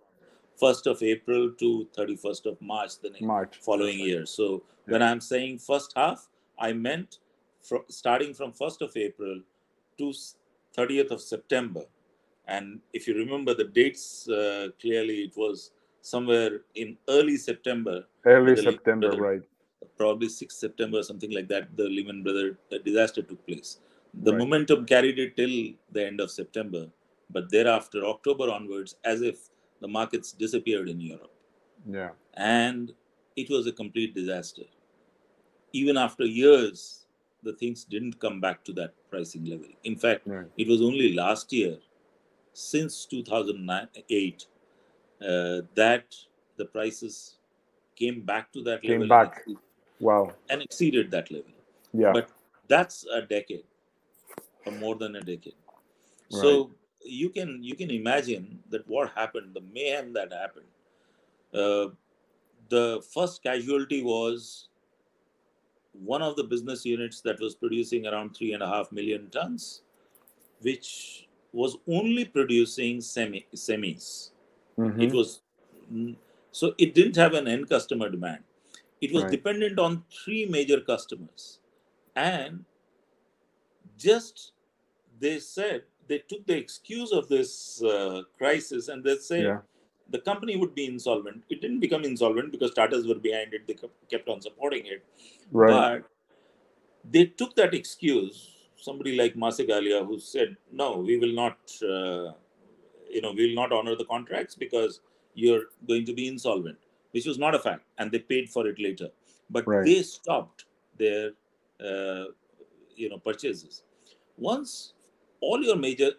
[0.60, 3.56] 1st of April to 31st of March the next March.
[3.68, 4.26] following year.
[4.26, 7.18] So when I'm saying first half, I meant
[7.62, 9.40] fro- starting from 1st of April
[9.98, 10.12] to
[10.76, 11.84] 30th of September.
[12.46, 15.72] And if you remember the dates uh, clearly, it was
[16.12, 17.96] somewhere in early September,
[18.34, 19.44] Early September, Brothers- right?
[20.00, 22.56] probably 6th September, something like that, the Lehman Brothers
[22.88, 23.70] disaster took place.
[24.26, 24.38] The Right.
[24.42, 25.56] momentum carried it till
[25.96, 26.82] the end of September,
[27.36, 29.38] but thereafter, October onwards, as if
[29.84, 31.34] the markets disappeared in Europe.
[31.98, 32.12] Yeah.
[32.34, 32.92] And
[33.42, 34.66] it was a complete disaster.
[35.80, 36.80] Even after years,
[37.42, 39.72] the things didn't come back to that pricing level.
[39.90, 40.44] In fact, Yeah.
[40.62, 41.74] it was only last year,
[42.52, 44.46] since 2008,
[45.22, 46.14] uh, that
[46.56, 47.36] the prices
[47.94, 49.42] came back to that Came level back.
[49.46, 49.56] and,
[50.00, 50.34] Wow.
[50.50, 51.50] and exceeded that level.
[51.92, 52.12] Yeah.
[52.12, 52.30] But
[52.68, 53.64] that's a decade,
[54.66, 55.54] or more than a decade.
[56.28, 56.70] So
[57.02, 60.66] you can you can imagine that what happened, the mayhem that happened.
[61.54, 61.88] Uh,
[62.68, 64.68] the first casualty was
[65.92, 69.82] one of the business units that was producing around three and a half million tons,
[70.60, 74.30] which was only producing semi semis.
[74.78, 75.02] Mhm.
[75.02, 75.40] It was
[75.92, 76.16] mm,
[76.52, 78.42] so it didn't have an end customer demand.
[79.00, 79.32] It was Right.
[79.32, 81.60] dependent on three major customers,
[82.14, 82.64] and
[83.96, 84.52] just
[85.20, 89.60] they said they took the excuse of this uh, crisis and they said Yeah.
[90.14, 91.42] the company would be insolvent.
[91.48, 93.66] It didn't become insolvent because Tatas were behind it.
[93.66, 95.02] They kept- kept on supporting it.
[95.50, 95.72] Right.
[96.02, 96.10] But
[97.16, 98.36] they took that excuse.
[98.76, 101.58] Somebody like Marcegaglia who said, "No, we will not.
[101.94, 102.32] Uh,
[103.16, 105.00] you know, we will not honor the contracts because
[105.34, 106.78] you're going to be insolvent,"
[107.12, 109.08] which was not a fact, and they paid for it later.
[109.56, 109.84] But Right.
[109.88, 110.66] they stopped
[111.02, 111.24] their,
[111.90, 112.24] uh,
[113.02, 113.82] you know, purchases.
[114.36, 114.72] Once
[115.40, 116.10] all your major,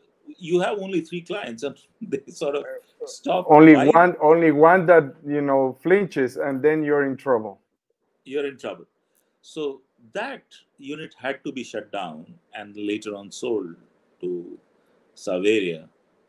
[0.49, 1.77] you have only three clients, and
[2.13, 2.65] they sort of
[3.17, 3.45] stop.
[3.57, 5.05] only buying one only one that
[5.35, 7.53] you know flinches and then you're in trouble
[8.31, 8.85] you're in trouble.
[9.41, 9.81] So
[10.13, 10.43] that
[10.77, 13.75] unit had to be shut down and later on sold
[14.21, 14.59] to
[15.15, 15.87] Sahaviriya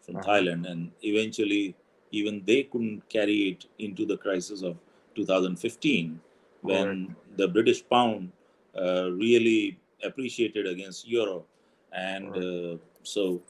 [0.09, 0.29] from Uh-huh.
[0.33, 1.77] Thailand, and eventually
[2.12, 4.79] even they couldn't carry it into the crisis of
[5.14, 6.21] 2015
[6.62, 8.33] when the British pound
[8.77, 11.44] uh, really appreciated against euro,
[11.92, 13.42] and uh, so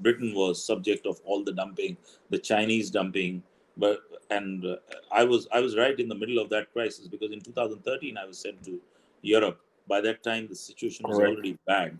[0.00, 1.96] Britain was subject of all the dumping,
[2.30, 3.42] the Chinese dumping,
[3.76, 4.76] but and uh,
[5.12, 8.24] I was I was right in the middle of that crisis because in 2013 I
[8.26, 8.80] was sent to
[9.22, 9.60] Europe.
[9.86, 11.32] By that time, the situation was Correct.
[11.32, 11.98] already bad,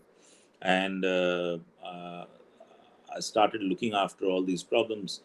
[0.61, 2.25] and uh, uh,
[3.19, 5.21] started looking after all these problems.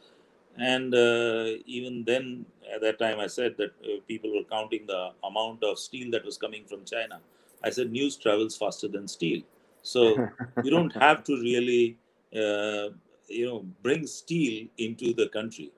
[0.59, 5.11] And uh, even then, at that time, I said that uh, people were counting the
[5.25, 7.21] amount of steel that was coming from China.
[7.63, 9.43] I said news travels faster than steel,
[9.83, 10.25] so
[10.63, 11.97] you don't have to really,
[12.35, 12.89] uh,
[13.29, 15.71] you know, bring steel into the country.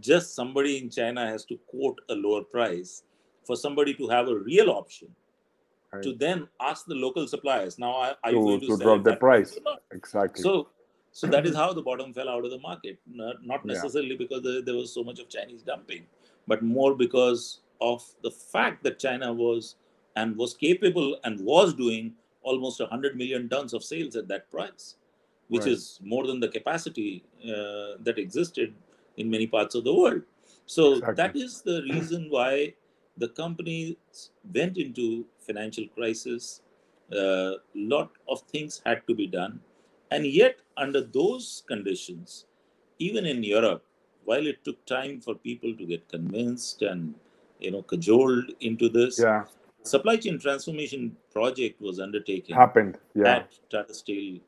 [0.00, 3.02] Just somebody in China has to quote a lower price
[3.44, 5.08] for somebody to have a real option
[5.92, 6.02] Right.
[6.04, 7.78] to then ask the local suppliers.
[7.78, 9.58] Now, are, are To- you going to, to drop the price.
[9.92, 10.68] exactly So,
[11.12, 12.98] so that is how the bottom fell out of the market.
[13.06, 13.74] Not, not Yeah.
[13.74, 16.06] necessarily because there, was so much of Chinese dumping,
[16.46, 19.76] but more because of the fact that China was
[20.16, 24.96] and was capable and was doing almost 100 million tons of sales at that price,
[25.48, 25.72] which Right.
[25.72, 28.74] is more than the capacity uh, that existed
[29.16, 30.22] in many parts of the world.
[30.66, 31.14] So Exactly.
[31.14, 32.74] that is the reason why
[33.16, 33.96] the company
[34.54, 36.62] went into financial crisis.
[37.12, 39.60] A lot of things had to be done,
[40.10, 42.46] and yet under those conditions,
[42.98, 43.84] even in Europe,
[44.24, 47.14] while it took time for people to get convinced and
[47.58, 49.44] you know cajoled into this, yeah
[49.82, 54.38] supply chain transformation project was undertaken happened yeah at Tata Steel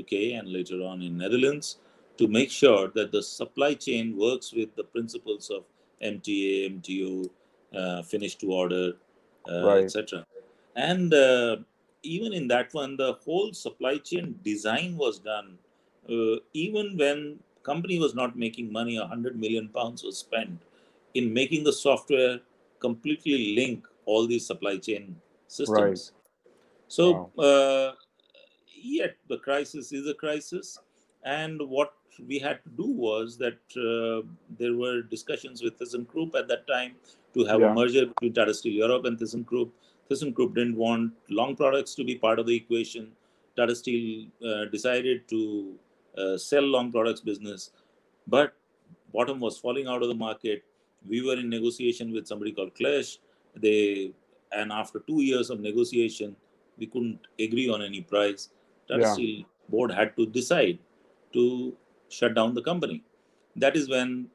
[0.00, 1.78] UK and later on in Netherlands
[2.18, 5.64] to make sure that the supply chain works with the principles of
[6.02, 7.28] MTA, MTO,
[7.74, 8.92] uh, finished to order,
[9.50, 9.84] uh, Right.
[9.84, 10.24] etc.
[10.74, 11.56] And uh,
[12.02, 15.58] even in that one, the whole supply chain design was done.
[16.08, 20.62] Uh, even when company was not making money, a hundred million pounds was spent
[21.14, 22.40] in making the software
[22.78, 25.16] completely link all these supply chain
[25.48, 26.12] systems.
[26.88, 27.92] So, uh,
[28.72, 30.78] yet the crisis is a crisis,
[31.24, 31.94] and what
[32.28, 34.26] we had to do was that uh,
[34.58, 36.94] there were discussions with ThyssenKrupp at that time
[37.34, 37.72] to have Yeah.
[37.72, 39.70] a merger between Tata Steel Europe and ThyssenKrupp.
[40.10, 43.12] ThyssenKrupp didn't want long products to be part of the equation.
[43.56, 45.74] Tata Steel uh, decided to
[46.18, 47.70] uh, sell long products business,
[48.26, 48.54] but
[49.12, 50.64] bottom was falling out of the market.
[51.08, 53.18] We were in negotiation with somebody called Klesch.
[53.54, 54.12] They
[54.52, 56.36] and after two years of negotiation,
[56.78, 58.50] we couldn't agree on any price.
[58.88, 59.12] Tata Yeah.
[59.12, 60.78] Steel board had to decide
[61.32, 61.76] to
[62.08, 63.02] shut down the company.
[63.56, 64.30] That is when,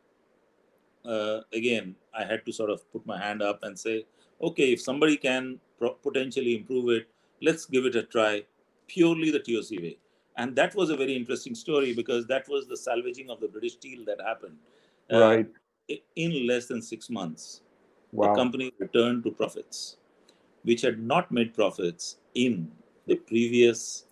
[1.05, 4.05] uh, again, I had to sort of put my hand up and say,
[4.41, 7.07] okay, if somebody can pro- potentially improve it,
[7.41, 8.43] let's give it a try,
[8.87, 9.97] purely the TOC way.
[10.37, 13.73] And that was a very interesting story because that was the salvaging of the British
[13.73, 14.57] steel that happened.
[15.11, 15.47] Uh, right
[15.89, 17.61] i- In less than six months,
[18.13, 19.97] the company returned to profits,
[20.63, 22.71] which had not made profits in
[23.07, 24.05] the previous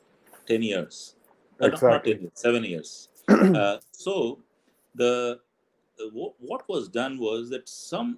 [0.45, 1.15] 10 years.
[1.61, 2.13] Uh, Exactly.
[2.13, 3.09] 10 years, seven years.
[3.29, 4.39] uh, so
[4.95, 5.39] the
[5.99, 8.17] uh, wh- what was done was that some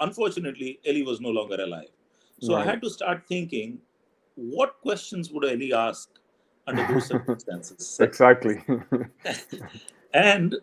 [0.00, 1.88] unfortunately Eli was no longer alive.
[2.40, 3.78] So I had to start thinking
[4.34, 6.10] what questions would Eli ask
[6.66, 7.98] under those circumstances?
[8.00, 8.62] exactly.
[10.14, 10.56] and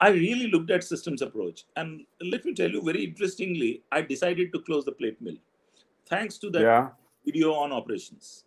[0.00, 1.66] I really looked at systems approach.
[1.76, 5.36] And let me tell you very interestingly, I decided to close the plate mill
[6.10, 6.88] thanks to that yeah.
[7.24, 8.44] video on operations.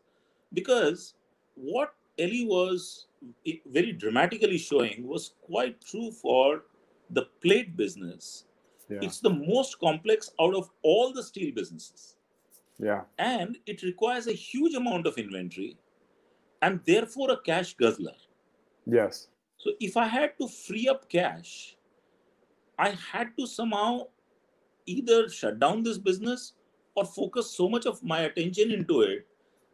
[0.54, 1.16] Because
[1.56, 3.08] what Eli was
[3.48, 6.64] eh, very dramatically showing was quite true for
[7.10, 8.46] the plate business.
[8.94, 9.00] Yeah.
[9.02, 12.16] It's the most complex out of all the steel businesses.
[12.80, 13.02] Yeah.
[13.18, 15.78] And it requires a huge amount of inventory
[16.62, 18.16] and therefore a cash guzzler.
[18.86, 19.28] Yes.
[19.58, 21.78] So if I had to free up cash,
[22.78, 24.08] I had to somehow
[24.86, 26.54] either shut down this business
[26.96, 29.28] or focus so much of my attention into it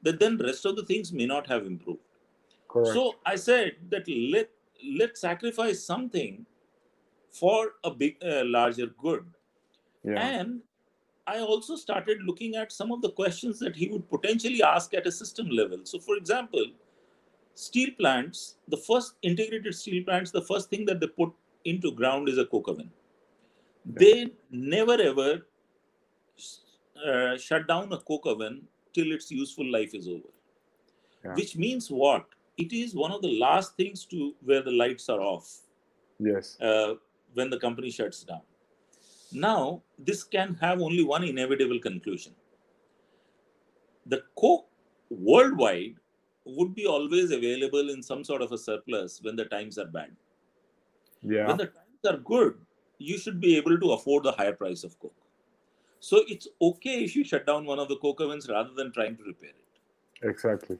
[0.03, 1.99] that then rest of the things may not have improved.
[2.69, 2.93] Correct.
[2.93, 4.49] So I said that let
[4.97, 6.45] let's sacrifice something
[7.31, 9.25] for a big uh, larger good.
[10.03, 10.19] yeah.
[10.19, 10.61] And
[11.27, 15.05] I also started looking at some of the questions that he would potentially ask at
[15.05, 15.79] a system level.
[15.83, 16.65] So, for example,
[17.53, 21.31] steel plants, the first integrated steel plants, the first thing that they put
[21.65, 22.89] into ground is a coke oven.
[23.85, 25.45] They never ever
[27.05, 30.33] uh, shut down a coke oven till its useful life is over.
[31.23, 31.33] Yeah.
[31.35, 32.25] Which means what?
[32.57, 35.59] It is one of the last things to where the lights are off
[36.19, 36.57] yes.
[36.61, 36.95] uh,
[37.33, 38.41] when the company shuts down.
[39.31, 42.33] Now, this can have only one inevitable conclusion.
[44.05, 44.67] The Coke
[45.09, 45.95] worldwide
[46.45, 50.15] would be always available in some sort of a surplus when the times are bad.
[51.21, 51.47] Yeah.
[51.47, 52.55] When the times are good,
[52.97, 55.13] you should be able to afford the higher price of Coke.
[55.99, 59.17] So it's okay if you shut down one of the Coke ovens rather than trying
[59.17, 60.27] to repair it.
[60.27, 60.77] Exactly.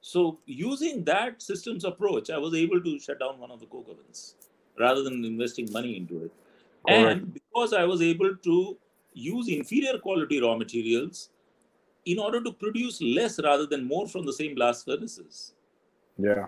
[0.00, 3.88] So using that systems approach, I was able to shut down one of the coke
[3.90, 4.36] ovens
[4.78, 6.32] rather than investing money into it.
[6.86, 7.22] Correct.
[7.22, 8.76] And because I was able to
[9.12, 11.30] use inferior quality raw materials
[12.06, 15.54] in order to produce less rather than more from the same blast furnaces.
[16.16, 16.46] Yeah.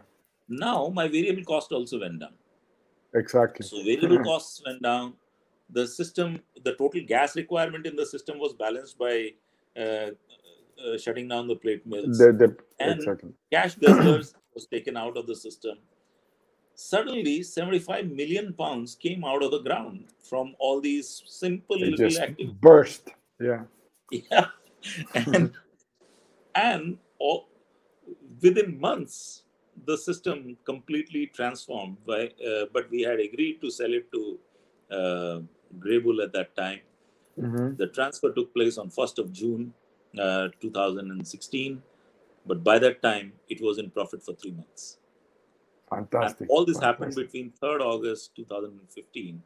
[0.48, 2.34] Now my variable cost also went down.
[3.14, 3.66] Exactly.
[3.66, 5.14] So variable costs went down.
[5.72, 9.32] The system, the total gas requirement in the system was balanced by
[9.76, 12.18] uh, uh, shutting down the plate mills.
[12.18, 13.30] The, the, And- exactly.
[13.52, 15.78] cash guzzlers was taken out of the system.
[16.80, 22.22] Suddenly, 75 million pounds came out of the ground from all these simple It little
[22.22, 22.54] activities.
[22.60, 23.10] burst.
[23.38, 23.64] Yeah.
[24.10, 24.46] Yeah.
[25.14, 25.52] And,
[26.54, 27.48] and all,
[28.42, 29.42] within months,
[29.84, 31.98] the system completely transformed.
[32.06, 34.38] By, uh, but we had agreed to sell it to
[34.90, 35.40] uh,
[36.24, 36.80] at that time.
[37.38, 39.74] hmm The transfer took place on 1st of June
[40.18, 41.82] uh, 2016.
[42.46, 44.99] But by that time, it was in profit for three months.
[45.90, 46.42] Fantastic.
[46.42, 49.42] And all this happened between 3rd August 2015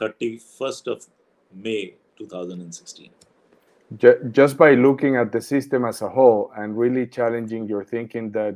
[0.00, 1.06] 31st of
[1.54, 3.10] May 2016.
[4.30, 8.54] Just by looking at the system as a whole and really challenging your thinking that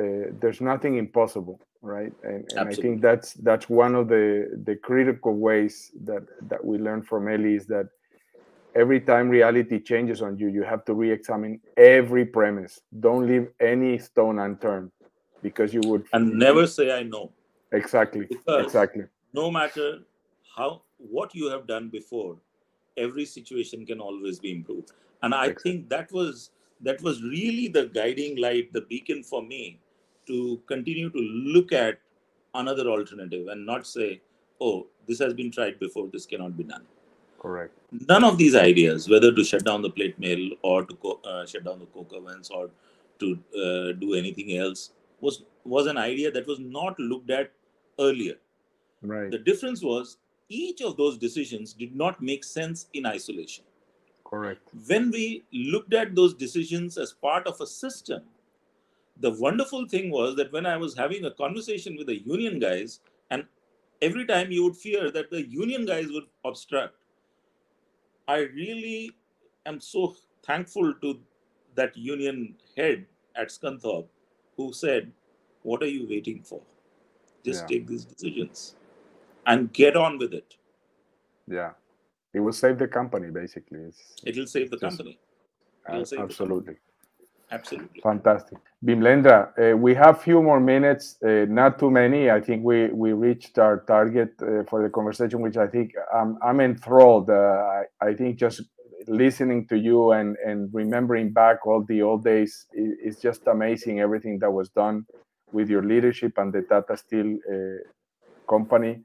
[0.00, 4.76] uh, there's nothing impossible right and, and i think that's that's one of the the
[4.76, 7.86] critical ways that that we learn from eli is that
[8.74, 13.98] every time reality changes on you you have to re-examine every premise don't leave any
[13.98, 14.90] stone unturned
[15.42, 17.30] because you would And never say I know.
[17.72, 20.00] exactly Because exactly no matter
[20.56, 22.36] how what you have done before,
[22.96, 24.92] every situation can always be improved.
[25.22, 25.72] And I Exactly.
[25.72, 26.50] think that was
[26.82, 29.78] that was really the guiding light, the beacon for me
[30.26, 31.98] to continue to look at
[32.54, 34.20] another alternative and not say,
[34.60, 36.84] oh, this has been tried before, this cannot be done.
[37.38, 37.74] correct
[38.08, 41.44] none of these ideas, whether to shut down the plate mill or to co- uh,
[41.46, 42.70] shut down the coke ovens or
[43.18, 47.52] to uh, do anything else, was was an idea that was not looked at
[47.98, 48.36] earlier.
[49.02, 50.16] right The difference was
[50.48, 53.64] each of those decisions did not make sense in isolation.
[54.24, 58.22] correct When we looked at those decisions as part of a system,
[59.20, 63.00] the wonderful thing was that when I was having a conversation with the union guys,
[63.30, 63.44] and
[64.00, 66.96] every time you would fear that the union guys would obstruct,
[68.28, 69.12] I really
[69.66, 70.16] am so
[70.46, 71.20] thankful to
[71.74, 73.06] that union head
[73.36, 74.08] at Scunthorpe
[74.60, 75.10] who said,
[75.62, 76.60] What are you waiting for?
[77.44, 77.66] Just Yeah.
[77.72, 78.76] take these decisions
[79.46, 80.50] and get on with it.
[81.58, 81.70] yeah
[82.38, 85.14] it will save the company basically it's, It'll save the Just- company.
[85.88, 86.76] uh, save the absolutely
[87.58, 88.00] Absolutely.
[88.10, 88.58] Fantastic.
[88.88, 92.20] Bimlendra, uh, we have few more minutes, uh, not too many.
[92.30, 95.88] I think we, we reached our target uh, for the conversation, which I think
[96.18, 97.28] I'm, I'm enthralled.
[97.28, 97.34] Uh,
[97.78, 98.58] I, I think just
[99.08, 104.00] listening to you and and remembering back all the old days is just amazing.
[104.00, 105.06] Everything that was done
[105.52, 107.80] with your leadership and the Tata Steel uh,
[108.48, 109.02] company.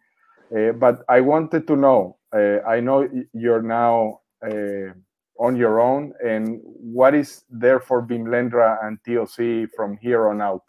[0.55, 2.17] Uh, but I wanted to know.
[2.33, 4.19] Uh, I know you're now
[5.37, 10.63] on your own, and what is there for Bimlendra and TOC from here on out?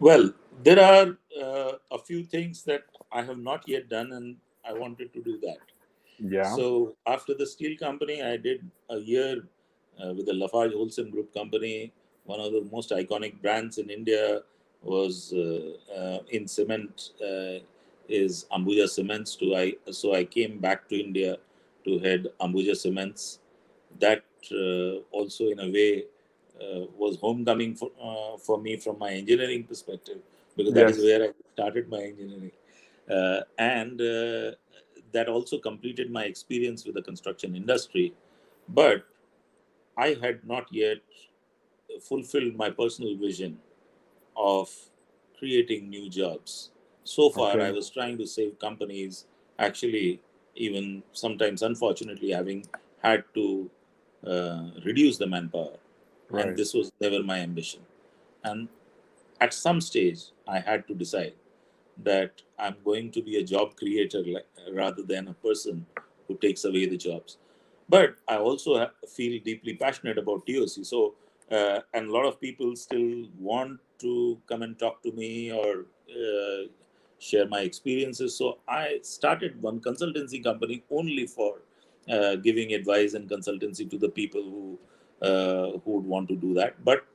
[0.00, 4.72] Well, there are uh, a few things that I have not yet done, and I
[4.72, 5.58] wanted to do that.
[6.18, 6.54] Yeah.
[6.54, 9.44] So after the steel company, I did a year
[10.02, 11.92] uh, with the Lafarge Holcim Group company,
[12.24, 14.42] one of the most iconic brands in India
[14.82, 17.58] was uh, uh, in cement uh,
[18.08, 19.36] is Ambuja Cements.
[19.36, 21.38] To I so I came back to India
[21.84, 23.40] to head Ambuja Cements.
[24.00, 26.04] That uh, also in a way
[26.60, 30.18] uh, was homecoming for uh, for me from my engineering perspective
[30.56, 30.96] because that yes.
[30.96, 32.52] is where I started my engineering,
[33.58, 34.00] and
[35.14, 38.12] that also completed my experience with the construction industry.
[38.68, 39.04] But
[39.96, 40.98] I had not yet
[42.00, 43.58] fulfilled my personal vision
[44.36, 44.70] of
[45.38, 46.70] creating new jobs.
[47.04, 47.66] So far, okay.
[47.66, 49.26] I was trying to save companies,
[49.58, 50.20] actually,
[50.56, 52.66] even sometimes, unfortunately, having
[53.02, 53.70] had to
[54.26, 55.76] uh, reduce the manpower.
[56.30, 56.46] Right.
[56.46, 57.80] And this was never my ambition.
[58.42, 58.68] And
[59.40, 61.34] at some stage, I had to decide
[62.02, 65.86] that I'm going to be a job creator like, rather than a person
[66.28, 67.38] who takes away the jobs.
[67.88, 70.84] But I also feel deeply passionate about TOC.
[70.84, 71.14] So
[71.50, 75.86] uh, and a lot of people still want to come and talk to me or
[76.10, 76.68] uh,
[77.18, 78.36] share my experiences.
[78.36, 81.58] So I started one consultancy company only for
[82.08, 84.78] uh, giving advice and consultancy to the people who
[85.22, 86.84] uh, who would want to do that.
[86.84, 87.06] But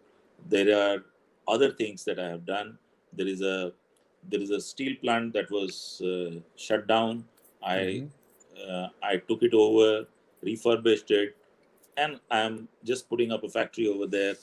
[0.48, 1.04] there are
[1.48, 2.78] other things that I have done.
[3.14, 3.74] There is a
[4.28, 7.26] there is a steel plant that was uh, shut down.
[7.64, 8.08] I mm-hmm.
[8.60, 10.06] Uh, I took it over,
[10.42, 11.38] refurbished it,
[11.96, 14.36] and I'm just putting up a factory over there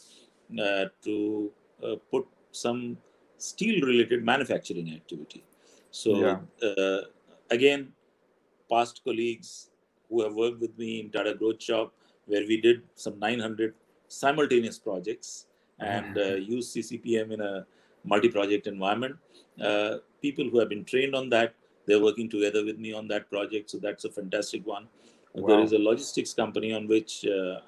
[0.58, 1.52] uh, to
[1.82, 2.96] uh, put some
[3.36, 5.44] steel related manufacturing activity.
[5.90, 6.66] So, yeah.
[6.66, 7.00] uh,
[7.50, 7.92] again,
[8.70, 9.70] past colleagues
[10.08, 11.92] who have worked with me in Tata Growth Shop,
[12.26, 13.74] where we did some 900
[14.08, 15.46] simultaneous projects
[15.78, 16.52] and uh, mm-hmm.
[16.52, 17.66] use CCPM in a
[18.06, 19.16] multi project environment.
[19.60, 21.54] Uh, people who have been trained on that,
[21.86, 23.70] they're working together with me on that project.
[23.70, 24.88] So, that's a fantastic one.
[25.34, 25.48] Wow.
[25.48, 27.60] There is a logistics company on which uh,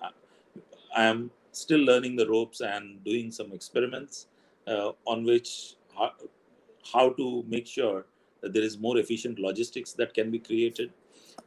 [0.96, 4.26] I am still learning the ropes and doing some experiments
[4.66, 6.12] uh, on which how,
[6.92, 8.06] how to make sure
[8.40, 10.92] that there is more efficient logistics that can be created.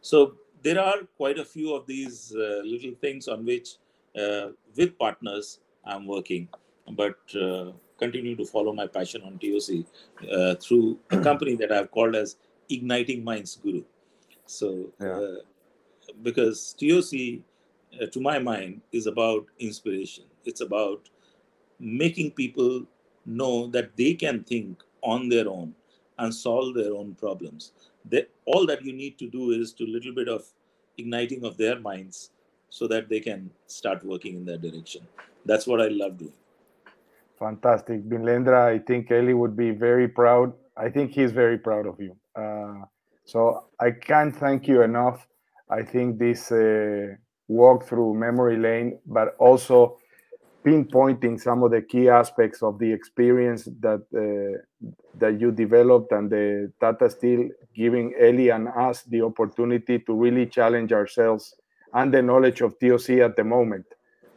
[0.02, 3.76] So there are quite a few of these uh, little things on which,
[4.20, 6.48] uh, with partners, I'm working,
[6.92, 7.72] but uh,
[8.02, 9.86] continue to follow my passion on TOC
[10.32, 12.38] uh, through a company that I've called as
[12.70, 13.84] Igniting Minds Guru.
[14.46, 15.20] So yeah.
[15.20, 15.36] Uh,
[16.24, 17.12] because TOC,
[18.02, 20.26] uh, to my mind, is about inspiration.
[20.46, 21.10] It's about
[21.80, 22.86] making people
[23.26, 25.74] know that they can think on their own
[26.18, 27.72] and solve their own problems.
[28.06, 30.46] They, all that you need to do is to little bit of
[30.98, 32.32] igniting of their minds
[32.70, 35.08] so that they can start working in that direction.
[35.46, 36.34] That's what I love doing.
[37.42, 38.08] Fantastic.
[38.08, 40.54] Bimlendra, I think Eli would be very proud.
[40.78, 42.16] I think he's very proud of you.
[42.36, 42.86] Uh,
[43.26, 45.28] so I can't thank you enough
[45.72, 47.16] I think this uh,
[47.48, 49.98] walk through memory lane, but also
[50.66, 54.58] pinpointing some of the key aspects of the experience that uh,
[55.18, 60.46] that you developed and the Tata Steel giving Eli and us the opportunity to really
[60.46, 61.56] challenge ourselves
[61.94, 63.86] and the knowledge of TOC at the moment,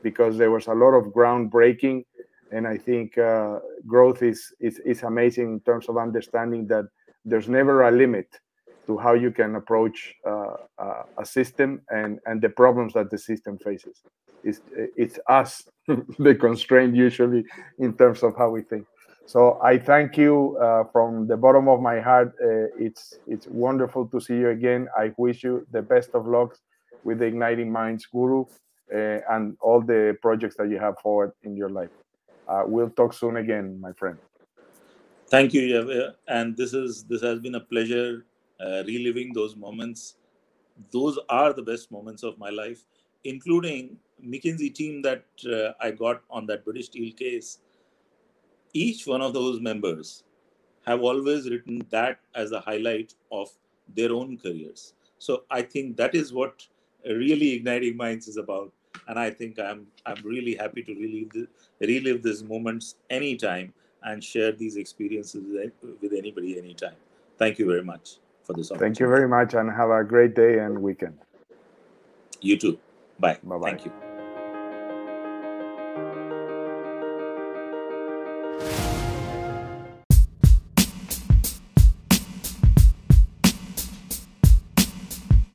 [0.03, 2.05] because there was a lot of groundbreaking,
[2.55, 6.87] and I think uh, growth is, is is amazing in terms of understanding that
[7.25, 8.29] there's never a limit
[8.87, 13.19] to how you can approach uh, uh, a system and and the problems that the
[13.19, 13.97] system faces.
[14.45, 14.61] It's
[14.97, 15.69] it's us
[16.19, 17.45] the constraint usually
[17.79, 18.87] in terms of how we think.
[19.27, 22.35] So I thank you uh, from the bottom of my heart.
[22.41, 24.89] Uh, it's it's wonderful to see you again.
[24.97, 26.59] I wish you the best of luck
[27.05, 28.45] with the Igniting Minds Guru
[28.95, 31.91] uh, and all the projects that you have forward in your life.
[32.49, 34.19] Uh, we'll talk soon again, my friend.
[35.29, 38.25] Thank you, and this is this has been a pleasure
[38.61, 40.17] uh, reliving those moments.
[40.93, 42.85] Those are the best moments of my life,
[43.25, 47.59] including McKinsey team that uh, I got on that British Steel case.
[48.75, 50.25] Each one of those members
[50.87, 53.49] have always written that as a highlight of
[53.95, 54.95] their own careers.
[55.19, 56.67] So I think that is what
[57.07, 58.73] really igniting minds is about.
[59.09, 61.47] And I think I'm I'm really happy to relive the,
[61.81, 63.73] relive these moments anytime
[64.03, 66.97] and share these experiences with, with anybody anytime.
[67.39, 70.59] Thank you very much for this Thank you very much and have a great day
[70.59, 71.19] and weekend.
[72.41, 72.79] You too.
[73.19, 73.39] Bye.
[73.43, 73.71] Bye-bye.
[73.71, 74.14] Thank you.